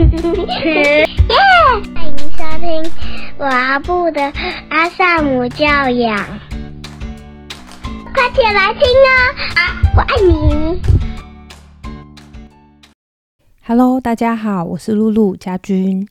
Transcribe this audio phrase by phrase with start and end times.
[0.00, 0.16] 欢迎
[2.30, 2.90] 收听
[3.38, 4.32] 阿布的
[4.70, 6.16] 阿萨姆教养，
[8.14, 9.12] 快起来听啊！
[9.94, 10.80] 我爱你。
[13.66, 16.08] Hello，大家好，我是露露家君。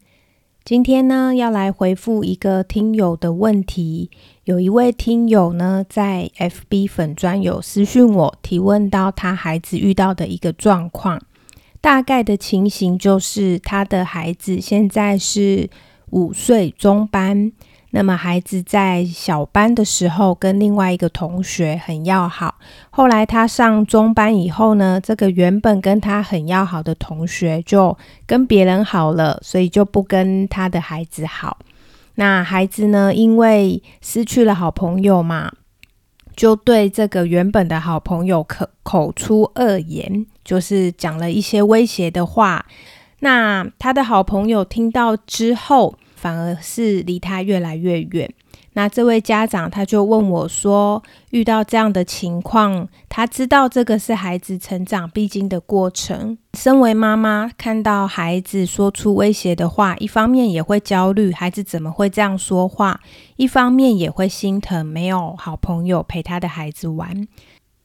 [0.63, 4.11] 今天呢，要来回复一个听友的问题。
[4.43, 11.19] 有一位听友呢，在 FB 粉专有私讯我，提问到他孩子遇到的一个状况。
[11.82, 15.70] 大概的情形就是，他的孩子现在是
[16.09, 17.52] 五岁中班。
[17.91, 22.53] 那么孩子在小班的时候跟另外一个同学很要好，
[22.91, 31.58] 后来他上中班以后呢，这个原本跟他很要好的同学就跟别人好了，所以就不跟他的孩子好。
[32.14, 35.52] 那孩子呢，因为失去了好朋友嘛，
[36.36, 42.66] 就对这个原本的好朋友口口出恶言，就是讲了一些威胁的话。
[43.20, 45.94] 那他的好朋友听到之后。
[46.19, 48.30] 反而是离他越来越远。
[48.73, 56.38] 那这位家长他就问我说：“遇到这样的情况，他知道这个是孩子成长必经的过程。
[56.58, 63.00] 身为妈妈，看到孩子说出威胁的话，一方面也会焦虑，孩子怎么会这样说话？
[63.38, 67.25] 一方面也会心疼，没有好朋友陪他的孩子玩。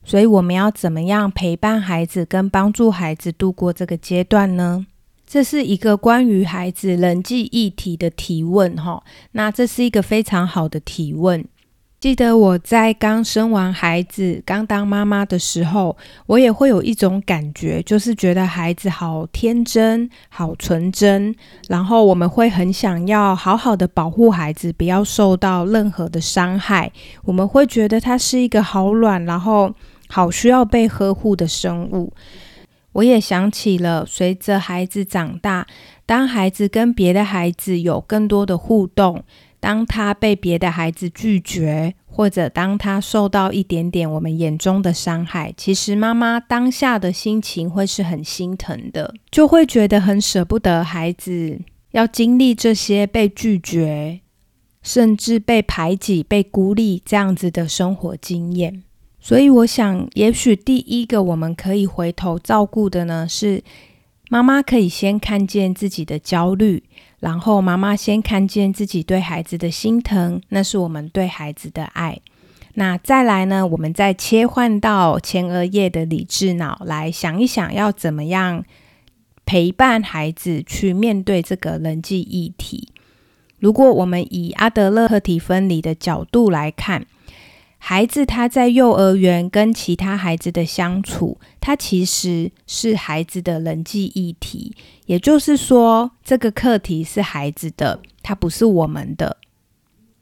[0.05, 4.87] 所以，我们要怎么样陪伴孩子，跟帮助孩子度过这个阶段呢？”
[5.27, 9.03] 这是一个关于孩子人际议题的提问，哈。
[9.33, 11.45] 那这是一个非常好的提问。
[11.99, 21.35] 记得我在刚生完孩子、刚当妈妈的时候，我也会有一种感觉，就是觉得孩子好天真、好纯真，
[21.67, 26.93] 然后我们会很想要好好的保护孩子，不要受到任何的伤害。
[27.25, 29.73] 我们会觉得他是一个好软，然后
[30.15, 32.13] 好需要被呵护的生物。
[32.93, 35.67] 我也想起了，随着孩子长大，
[36.07, 39.25] 当孩子跟别的孩子有更多的互动，
[39.59, 51.61] 当他被别的孩子拒绝，或者当他受到一点点我们眼中的伤害，其实妈妈当下的心情会是很心疼的，就会觉得很舍不得孩子
[51.91, 54.21] 要经历这些被拒绝，
[54.81, 58.85] 甚至被排挤、被孤立这样子的生活经验。
[59.27, 63.65] 所以，我想，也许第一个我们可以回头照顾的呢，是
[64.29, 66.83] 妈妈可以先看见自己的焦虑，
[67.21, 72.21] 然后妈妈先看见自己对孩子的心疼，那是我们对孩子的爱。
[72.75, 78.63] 那再来呢，我们再切换到前额叶的理智脑来想一想，要怎么样
[79.47, 82.89] 陪伴孩子去面对这个人际议题。
[83.59, 87.07] 如果我们以阿德勒课体分离的角度来看。
[87.87, 94.75] 孩子他在幼儿园跟其他孩子的相处，他其实是孩子的人际议题。
[95.05, 99.37] 也就是说，这个课题是孩子的，他不是我们的，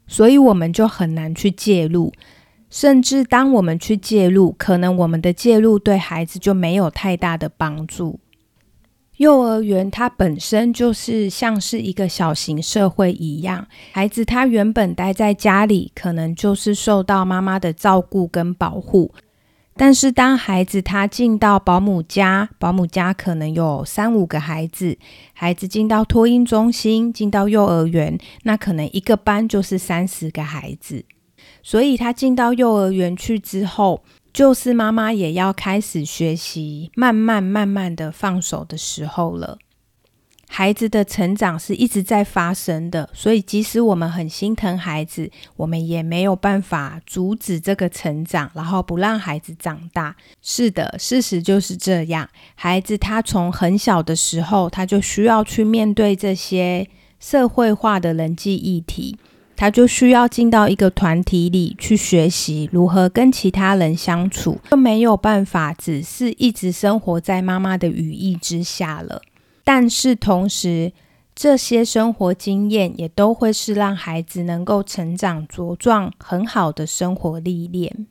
[0.07, 2.11] 所以我们就很难去介入。
[2.69, 8.19] 甚至当我们去介入，可能我们的介入对孩子就没有太大的帮助。
[9.23, 19.13] 幼儿园它本身就是像是一个小型社会一样，孩子他原本待在家里，可能就是受到妈妈的照顾跟保护。
[19.75, 24.97] 但是当孩子他进到保姆家，保姆家可能有三五个孩子，
[25.31, 31.05] 孩子进到托婴中心，进到幼儿园，那可能一个班就是三十个孩子。
[31.63, 34.03] 所以他进到幼儿园去之后。
[34.33, 39.59] 就是妈妈也要开始学习，慢慢慢慢的放手的时候了。
[40.49, 50.15] 孩子的成长是一直在发生的，所以即使我们很心疼孩子，我们也没有办法阻止这个成长，然后不让孩子长大。
[50.41, 52.29] 是的，事实就是这样。
[52.55, 56.87] 孩子他从很小的时候，他就需要去面对这些
[57.19, 59.17] 社会化的人际议题。
[59.63, 69.21] 他就需要进到一个团体里去学习如何跟其他人相处，就没有办法只是一直生活在妈妈的羽翼之下了。
[69.63, 70.91] 但是同时，
[71.33, 78.05] 这些生活经验也都会是让孩子能够成长茁壮很好的生活历练。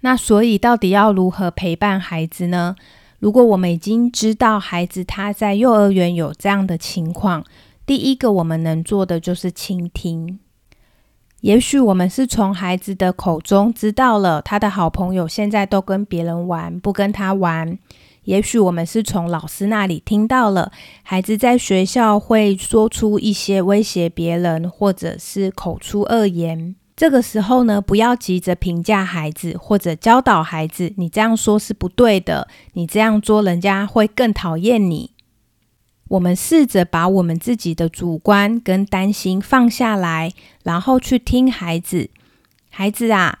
[0.00, 2.74] 那所以，到底要如何陪伴孩子呢？
[3.18, 7.44] 如果我们已经知道孩子他在幼儿园有这样的情况，
[7.84, 10.38] 第一个我们能做的就是倾听。
[11.44, 17.78] 也许我们是从孩子的口中知道了他的好朋友现在都跟别人玩，不跟他玩。
[18.22, 26.74] 也许我们是从老师那里听到了孩子在学校会说出一些威胁别人，或者是口出恶言。
[26.96, 35.10] 这个时候呢，不要急着评价孩子或者教导孩子，你这样说是不对的，你这样做人家会更讨厌你。
[36.08, 42.10] 我们试着把我们自己的主观跟担心放下来，然后去听孩子。
[42.70, 43.38] 孩子啊，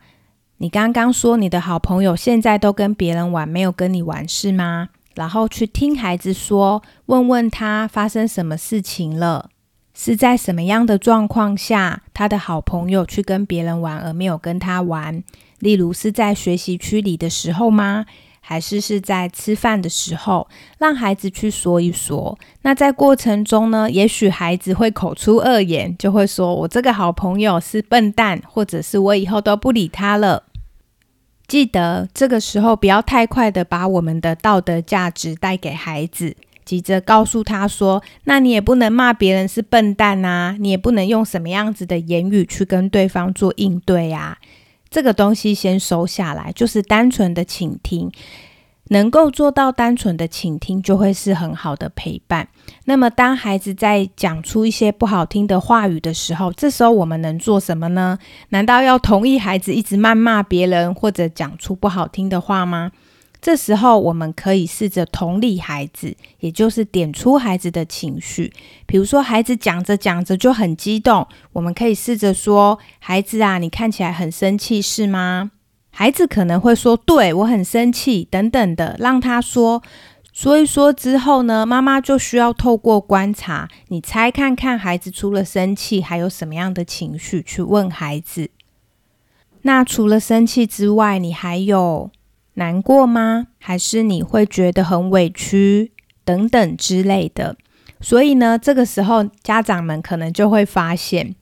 [0.58, 4.88] 你刚刚说你的好朋友现在都跟别人玩，没有跟你玩是吗？
[5.14, 9.50] 然后去听孩子说，问问他发生什么事情了，
[9.92, 15.22] 是在什么样的状况下，他的好朋友去跟别人玩而没有跟他玩？
[15.60, 18.06] 例如是在学习区里的时候吗？
[18.46, 20.46] 还是是在吃饭的时候，
[20.78, 22.38] 让孩子去说一说。
[22.60, 30.42] 那在过程中呢，也许孩子会口出恶言，就会说我这个好朋友是笨蛋，或者是我以后都不理他了。
[31.48, 36.36] 记得这个时候不要太快的把我们的道德价值带给孩子，
[36.66, 44.38] 急着告诉他说，那你也不能骂别人是笨蛋啊，你也不能用什么样子的言语去跟对方做应对啊。
[44.94, 48.08] 这个东西先收下来，就是单纯的倾听，
[48.90, 52.46] 能够做到单纯的倾听，就会是很好的陪伴。
[52.84, 58.16] 那么，当孩子在讲出一些不好听的话语的时候，这时候我们能做什么呢？
[58.50, 62.92] 难道要同意孩子一直谩骂别人，或者讲出不好听的话吗？
[63.44, 68.50] 这时候，我们可以试着同理孩子，也就是点出孩子的情绪。
[68.86, 75.50] 比如说，孩子讲着讲着就很激动，我们可以试着说：“孩子啊，你看起来很生气，是吗？”
[75.92, 79.82] 孩子可能会说：“对我很生气。”等等的，让他说
[80.32, 88.48] 说一说之后呢，妈妈就需要透过观察，你猜看看孩子除了生气还有什么样的情绪，去问孩子。
[89.60, 92.10] 那除了生气之外，你还有？
[92.54, 93.48] 难过吗？
[93.58, 95.92] 还是你会觉得很委屈
[96.24, 97.56] 等等之类的？
[98.00, 101.34] 所以呢，这个时候家长们可能就会发现，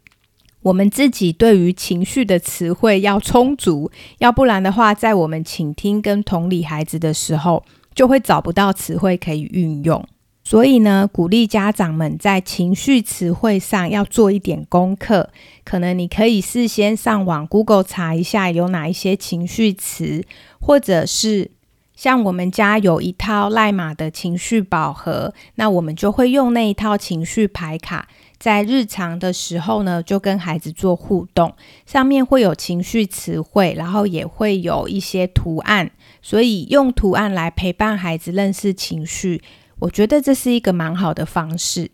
[0.63, 7.65] 我们自己对于情绪的词汇要充足，要不然的话，在我们倾听跟同理孩子的时候，
[7.95, 10.07] 就会找不到词汇可以运用。
[10.45, 15.31] 所以呢，鼓励家长们在情绪词汇上要做一点功课。
[15.65, 20.25] 可能你可以事先上网 Google 查一下有哪一些情绪词，
[20.61, 21.53] 或者是
[21.95, 31.55] 像我们家有一套赖马的情绪宝盒，那我们就会用那一套情绪牌卡，在日常的时候呢，就跟孩子做互动。
[31.87, 39.41] 上面会有情绪词汇，然后也会有一些图案，所以用图案来陪伴孩子认识情绪。
[39.83, 41.91] 我觉得这是一个蛮好的方式。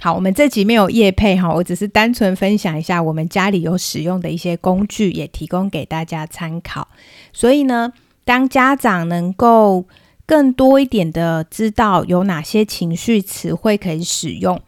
[0.00, 6.88] 好，我们这集没有叶配哈，我只是单纯分享一下我们家里有使用的一些工具，也提供给大家参考。
[7.34, 7.92] 所以呢，
[8.24, 9.84] 当家长能够
[10.24, 14.58] 更多一点的知道有哪些情绪词汇可以使用，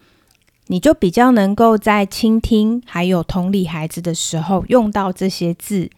[0.67, 5.89] 你就比较能够在倾听还有同理孩子的时候用到这些字。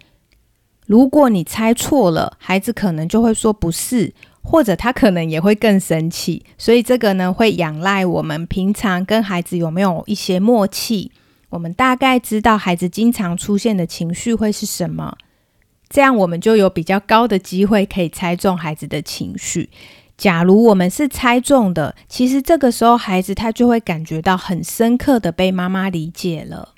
[0.86, 4.14] 如果你猜错了，孩子可能就会说不是。
[4.42, 11.10] 或者他可能也会更生气，所以这个呢会仰赖我们平常跟孩子有没有一些默契，
[11.48, 15.16] 我们大概知道孩子经常出现的情绪会是什么，
[15.88, 19.70] 这样我们就有比较高的机会可以猜中孩子的情绪。
[20.18, 26.74] 假如我们是猜中的，其实这个时候孩子他就会感觉到很深刻的被妈妈理解了。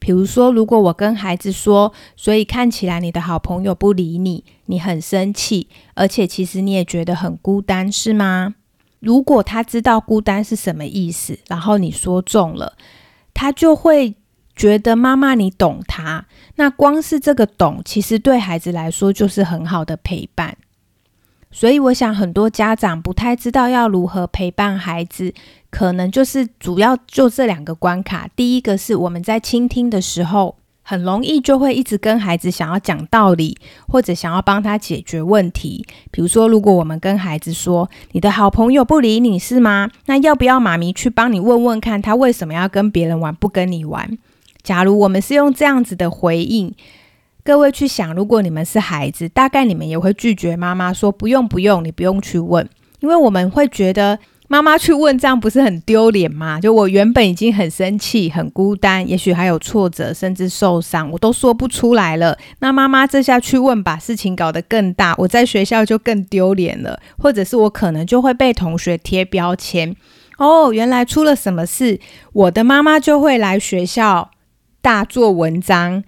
[0.00, 8.54] 比如说，如果我跟孩子说，所以看起来你的好朋友不理你，你很生气，而且其实你也觉得很孤单，是吗？
[8.98, 12.72] 如果他知道孤单是什么意思，然后你说中了，
[13.32, 14.14] 他就会
[14.56, 16.26] 觉得妈妈你懂他。
[16.56, 20.56] 那光是这个懂，其实对孩子来说就是很好的陪伴。
[21.50, 25.34] 所以我想，很多家长不太知道要如何陪伴孩子。
[25.70, 28.28] 可能就是主要就这两个关卡。
[28.34, 35.86] 第一个是我们在倾听的时候，很容易就会一直跟孩子想要讲道理，或者想要帮他解决问题。
[36.10, 39.88] 比如说，如果我们跟孩子说：“你的好朋友不理你是吗？
[40.06, 44.18] 那要不要妈咪去帮你问问看，他为什么要跟别人玩，不跟你玩？”
[44.64, 46.74] 假如我们是用这样子的回应，
[47.44, 52.68] 各位去想，如果你们是孩子，大概你们也会拒绝妈妈说：“不用，不用，你不用去问。”
[53.00, 54.18] 因为我们会觉得。
[54.52, 56.60] 妈妈去问，这样不是很丢脸吗？
[56.60, 62.36] 就我原本已经很生气、很孤单，也许还有挫折，甚至受伤，我都说不出来了。
[62.58, 69.94] 那妈妈这下去问，把事情搞得更大，我在学校就更丢脸了，或者是我可能就会被同学贴标签。
[70.38, 72.00] 哦，原来出了什么事，
[72.32, 74.32] 我的妈妈就会来学校
[74.82, 76.02] 大做文章，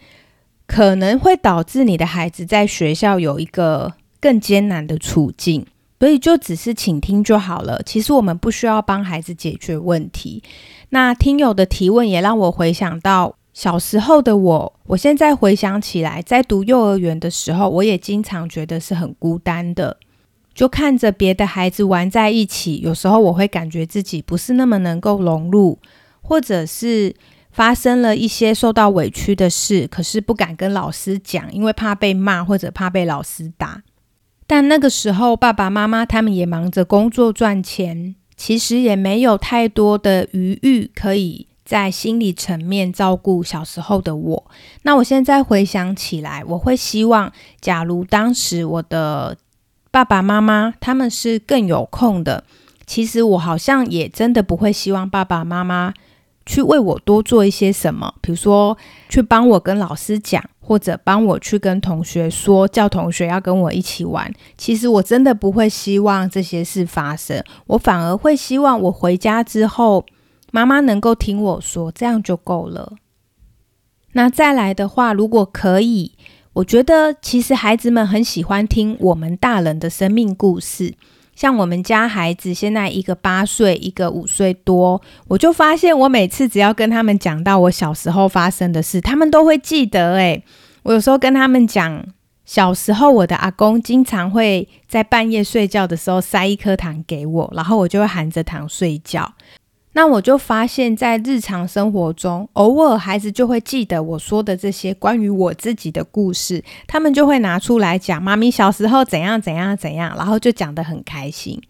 [0.72, 5.66] 可能会导致你的孩子在学校有一个更艰难的处境。
[6.00, 7.80] 所以就只是倾听就好了。
[7.86, 10.42] 其实我们不需要帮孩子解决问题。
[10.88, 14.72] 那听友的提问也让我回想到小时候的我。
[14.86, 19.96] 我现在回想起来，在读幼儿园的时候，我也经常觉得是很孤单的。
[20.52, 25.78] 就看着别的孩子玩在一起，有时候我会感觉自己不是那么能够融入，
[26.20, 27.14] 或者是
[27.52, 33.82] 发生了一些受到委屈的事，可是不敢跟老师讲，因为怕被骂或者怕被老师打。
[34.46, 44.50] 但那个时候，爸爸妈妈他们也忙着工作赚钱，其实也没有太多的余裕可以在心理层面照顾小时候的我。
[44.82, 49.38] 那我现在回想起来，我会希望，假如当时我的
[49.90, 52.44] 爸爸妈妈他们是更有空的，
[52.86, 55.94] 其实我好像也真的不会希望爸爸妈妈
[56.44, 58.76] 去为我多做一些什么，比如说
[59.08, 64.32] 去帮我跟老师讲，或者帮我去跟同学说，叫同学要跟我一起玩。
[64.56, 70.04] 其实我真的不会希望这些事发生，我反而会希望我回家之后，
[70.50, 72.94] 妈妈能够听我说，这样就够了。
[74.12, 76.12] 那再来的话，如果可以。
[76.54, 80.92] 我觉得其实孩子们很喜欢听我们大人的生命故事，
[81.34, 90.14] 像我们家孩子现在一个八岁，一个五岁多，我就发现我每次只要跟他们讲到我小时候发生的事，他们都会记得。
[90.14, 90.44] 诶，
[90.82, 92.04] 我有时候跟他们讲，
[92.44, 99.32] 小时候我的阿公经常会在半夜睡觉的时候塞一颗糖给我，然后我就会含着糖睡觉。
[99.94, 111.60] 那我就发现，在日常生活中，偶尔孩子就会记得我说的这些关于我自己的故事，他们就会拿出来讲，妈咪小时候怎样怎样怎样，然后就讲得很开心。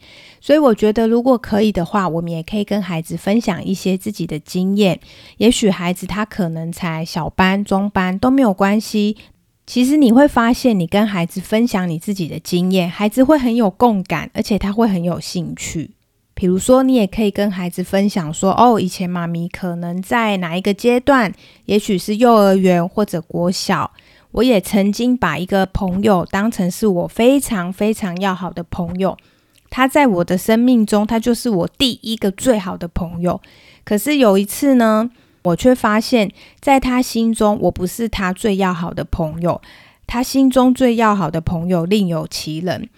[0.40, 5.00] 所以我觉得，如果可以的话，我们也可以跟孩子分享一些自己的经验。
[5.38, 9.16] 也许孩子他可能才小班、中班都没有关系。
[9.66, 15.90] 其实你会发现，你跟孩子分享你自己的经验，孩子会很有共感，而且他会很有兴趣。
[16.42, 21.32] 比如说，你也可以跟孩子分享说：“哦，以前妈咪可能在哪一个阶段，
[21.66, 23.92] 也许是幼儿园或者国小，
[24.32, 29.16] 我也曾经把一个朋友当成是我非常非常要好的朋友。
[29.70, 33.40] 他在我的生命中，他就是我第一个最好的朋友。
[33.84, 35.08] 可是有一次呢，
[35.44, 39.62] 我却发现，在他心中，我不是他最要好的朋友。
[40.08, 42.88] 他心中最要好的朋友另有其人。”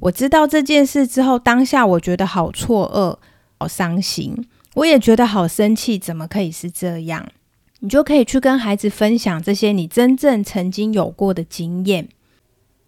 [0.00, 3.18] 我知道这件事之后，当下我觉得好错愕、
[3.58, 5.98] 好伤心，我也觉得好生气。
[5.98, 7.26] 怎么可以是这样？
[7.80, 12.08] 你就可以去跟孩子分享这些你真正曾经有过的经验。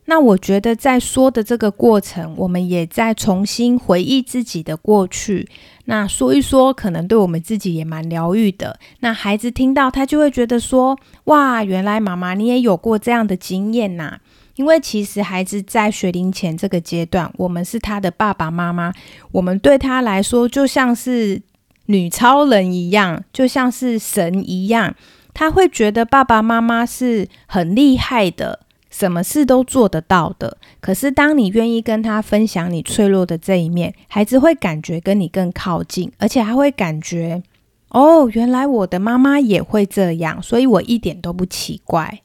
[0.07, 5.49] 那我觉得在说的这个过程，我们也在重新回忆自己的过去。
[5.85, 8.81] 那说一说，可能对我们自己也蛮疗愈的。
[9.01, 14.19] 那孩子听到，他就会觉得说：“哇，原来妈妈你也有过这样的经验呐。”
[14.61, 18.93] 因为其实孩子在学龄前这个阶段，我们是他的爸爸妈妈，
[19.33, 21.41] 我们对他来说就像是
[21.87, 24.95] 女超人一样，就像是神一样，
[25.33, 30.59] 他会觉得爸爸妈妈是很厉害的，什么事都做得到的。
[30.79, 37.43] 可是当你愿意跟他分享你脆弱的这一面，孩子会感觉跟你更靠近，而且还会感觉
[37.89, 42.21] 哦，原来我的妈妈也会这样，所以我一点都不奇怪。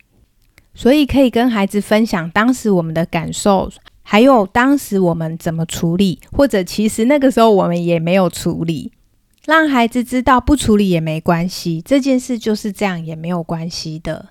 [0.75, 3.72] 所以可以跟孩子分享当时我们的感受，
[4.03, 8.91] 还有当时我们怎么处理，或者其实那个时候我们也没有处理，
[9.46, 14.29] 让孩子知道不处理也没关系，这件事就是这样也没有关系的，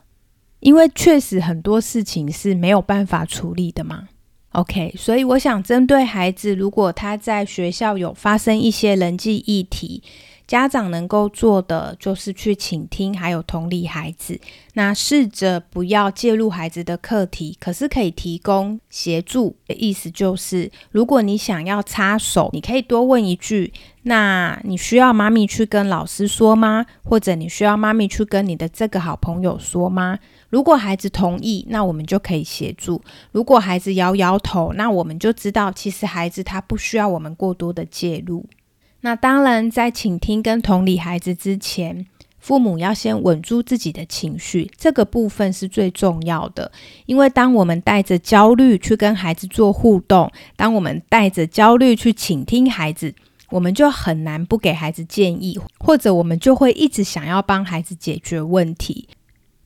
[0.60, 4.08] 因为确实很多事情是没有办法处理的嘛。
[4.52, 10.02] OK，所以我想针对孩子，如果他在学校有发生一些人际议题。
[10.46, 14.38] 家长能够做的就是去倾听，还有同理孩子。
[14.74, 23.72] 那试着不要介入孩子的课题，可是可以提供协助的意思就是，如果你想要插手，你可以多问一句：
[24.02, 26.84] 那你需要妈咪去跟老师说吗？
[27.04, 30.18] 或者你需要妈咪去跟你的这个好朋友说吗？
[30.50, 33.00] 如果孩子同意，那我们就可以协助；
[33.32, 38.44] 如果孩子摇摇头，那我们就知道其实孩子他不需要我们过多的介入。
[39.04, 42.06] 那当然，在倾听跟同理孩子之前，
[42.38, 46.72] 父母要先稳住自己的情绪，这个部分是最重要的。
[47.04, 53.14] 因为当我们带着焦虑去跟孩子做互动，当我们带着焦虑去倾听孩子，
[53.50, 59.06] 我们就很难不给孩子建议，或者我们就会一直想要帮孩子解决问题。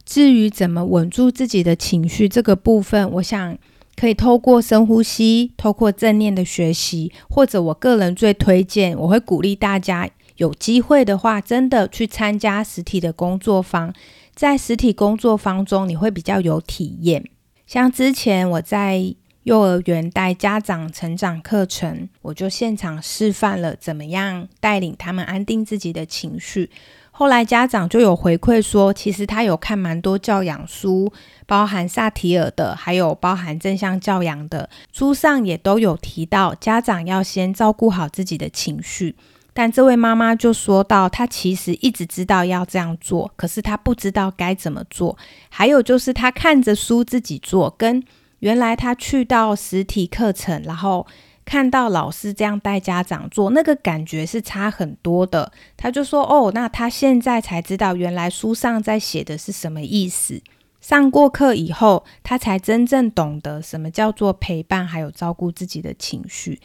[0.04, 3.57] 至于怎么稳住自己的情绪这个部分，我想。
[3.99, 13.93] 可以透过深呼吸，透过正念的学习，或者我个人最推荐，我会鼓励大家有机会的话，真的去参加实体的工作坊。
[14.37, 17.25] 在实体工作坊中，你会比较有体验。
[17.67, 26.71] 像之前我在幼儿园带家长成长课程，我就现场示范了怎么样带领他们安定自己的情绪。
[27.18, 31.12] 后来家长就有回馈说，其实他有看蛮多教养书，
[31.48, 39.16] 包含萨提尔的，还有包含正向教养的书上也都有提到，家长要先照顾好自己的情绪。
[39.52, 45.18] 但这位妈妈就说到，她其实一直知道要这样做，可是她不知道该怎么做。
[45.48, 48.00] 还有就是她看着书自己做，跟
[48.38, 51.04] 原来她去到实体课程，然后。
[51.49, 55.50] 看到老师这样带家长做，那个感觉是差很多的。
[55.78, 60.43] 他就说：“哦，那他现在才知道，原来书上在写的是什么意思。
[60.83, 66.61] 上过课以后，他才真正懂得什么叫做陪伴，还有照顾自己的情绪。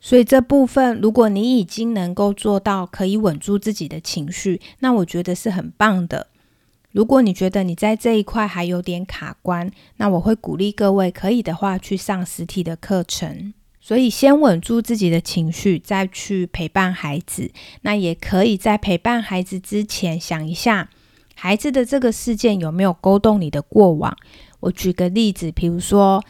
[0.00, 6.26] 所以这部分，如果你已经能够做到可以稳住自己的情绪，那我觉得是很棒的。
[6.90, 13.54] 如果你觉得你在这一块还有点卡关，那我会鼓励各位可以的话去上实体的课程。”
[13.86, 17.50] 所以，先稳住自己的情绪，再去陪伴孩子。
[17.82, 20.88] 那也可以在陪伴孩子之前，想一下
[21.34, 24.16] 孩子的这个事件有没有勾动你的过往。
[24.60, 26.24] 我举个例子，比如说，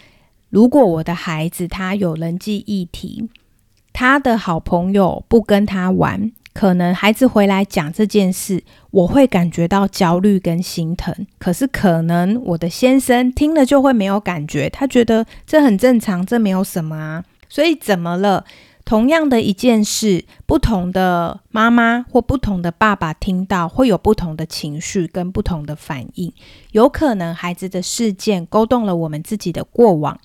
[0.50, 3.28] 如果我的孩子他有人际议题，
[3.92, 6.32] 他的好朋友不跟他玩。
[6.52, 11.14] 可能孩子回来讲这件事，我会感觉到焦虑跟心疼。
[11.38, 17.24] 可是可能我的先生听了就会没有感觉，他觉得这很正常，这没有什么啊。
[17.54, 18.44] 所以怎么了？
[18.84, 26.32] 同样的一件事，不同的妈妈或不同的爸爸听到会有不同的情绪跟不同的反应。
[26.72, 30.18] 有可能孩子的事件勾动了我们自己的过往，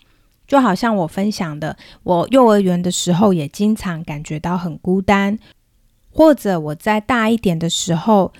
[0.47, 5.37] 就好像我分享的，我幼儿园的时候也经常感觉到很孤单。
[6.11, 8.33] 或者我在大一点的时候，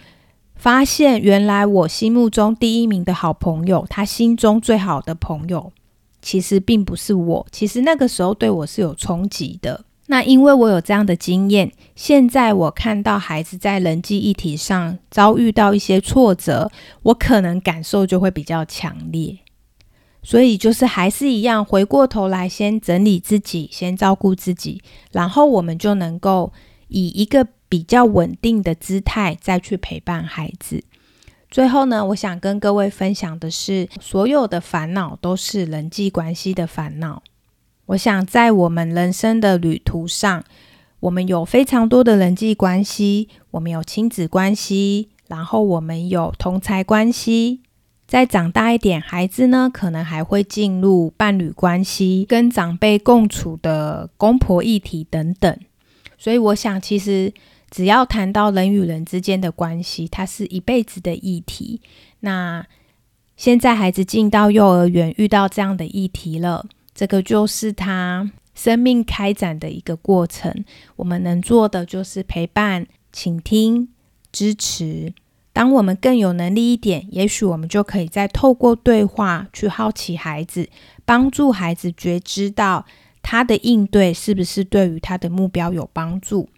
[0.56, 5.72] 发现原来我心目中第一名的好朋友，他心中最好的朋友，
[6.30, 7.48] 其实并不是我。
[7.52, 9.84] 其实那个时候对我是有冲击的。
[10.06, 16.70] 那因为我有这样的经验，现在我看到孩子在人际议题上遭遇到一些挫折，
[17.02, 19.40] 我可能感受就会比较强烈。
[20.22, 26.54] 所以就是还是一样，回过头来先整理自己，先照顾自己，然后我们就能够
[26.90, 27.48] 以一个。
[27.72, 30.84] 比较稳定的姿态再去陪伴孩子。
[31.52, 37.24] 最后呢，我想跟各位分享的是，所有的烦恼都是人际关系的烦恼。
[37.88, 40.44] 我想在我们人生的旅途上，
[41.00, 47.62] 我们有非常多的人际关系，我们有亲子关系，然后我们有同才关系。
[48.06, 55.60] 再长大一点，孩子呢，可能还会进入伴侣关系，跟长辈共处的公婆议题等等。
[56.16, 57.34] 所以，我想其实。
[57.70, 61.82] 只要谈到人与人之间的关系，它是一辈子的议题。
[62.22, 62.66] 那
[63.38, 70.66] 现在孩子进到幼儿园，遇到这样的议题了，这个就是他生命开展的一个过程。
[70.98, 73.88] 我们能做的就是陪伴、倾听、
[74.32, 75.14] 支持。
[75.54, 80.70] 当我们更有能力一点，也许我们就可以再透过对话去好奇孩子，
[81.06, 82.86] 帮助孩子觉知到
[83.22, 86.50] 他的应对是不是对于他的目标有帮助。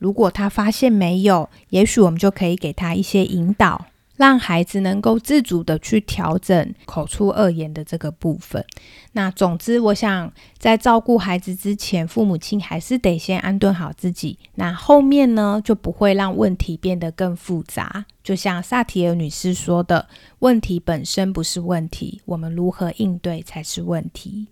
[0.00, 3.86] 如果他发现没有，也许我们就可以给他一些引导，
[4.16, 8.64] 让孩子能够自主的去调整口出恶言的这个部分。
[9.12, 14.38] 那总之，我想在照顾孩子之前，父母亲还是得先安顿好自己。
[14.54, 18.06] 那后面呢，就不会让问题变得更复杂。
[18.24, 20.08] 就像萨提尔女士说的
[20.40, 24.48] ：“问题本身不是问题，我们如何应对才是问题。”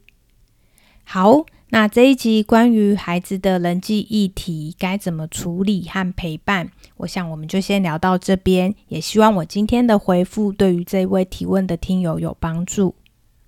[1.04, 1.46] 好。
[1.70, 8.74] 那这一集关于孩子的人际议题该怎么处理和陪伴，我想我们就先聊到这边。
[8.88, 12.94] 也希望我今天的回复对于这位提问的听友有帮助。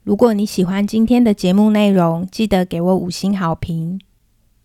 [0.02, 3.98] 如果你喜欢今天的节目内容，记得给我五星好评。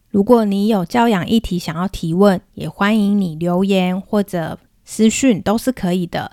[0.09, 6.31] 如果你有教养议题想要提问，也欢迎你留言或者私讯，都是可以的。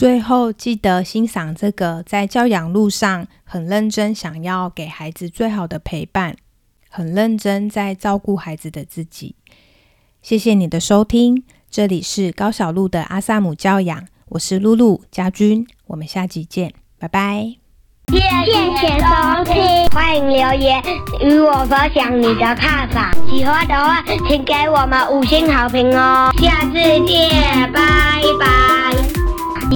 [0.00, 6.36] 最后，记得欣赏这个在教养路上很认真，想要给孩子最好的陪伴，
[6.88, 9.34] 很认真在照顾孩子的自己。
[10.22, 17.56] 谢谢你的收听，这里是高小璐的阿萨姆教养，我是露露家君，我们下集见，拜拜。
[18.10, 20.82] 谢谢收听，欢迎留言
[21.20, 23.14] 与我分享你的看法。
[23.28, 26.32] 喜欢的话，请给我们五星好评哦。
[26.38, 29.19] 下次见，拜拜。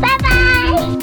[0.01, 0.94] 拜拜。